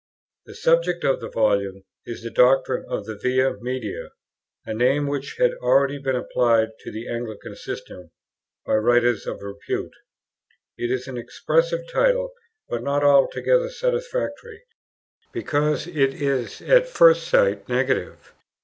The 0.47 0.55
subject 0.55 1.03
of 1.03 1.21
the 1.21 1.29
Volume 1.29 1.83
is 2.07 2.23
the 2.23 2.31
doctrine 2.31 2.83
of 2.89 3.05
the 3.05 3.15
Via 3.15 3.57
Media, 3.61 4.09
a 4.65 4.73
name 4.73 5.05
which 5.05 5.35
had 5.37 5.51
already 5.61 5.99
been 5.99 6.15
applied 6.15 6.69
to 6.79 6.91
the 6.91 7.07
Anglican 7.07 7.55
system 7.55 8.09
by 8.65 8.77
writers 8.77 9.27
of 9.27 9.43
repute. 9.43 9.93
It 10.75 10.89
is 10.89 11.07
an 11.07 11.19
expressive 11.19 11.81
title, 11.93 12.33
but 12.67 12.81
not 12.81 13.03
altogether 13.03 13.69
satisfactory, 13.69 14.63
because 15.31 15.85
it 15.85 16.19
is 16.19 16.63
at 16.63 16.87
first 16.87 17.27
sight 17.27 17.69
negative. 17.69 18.33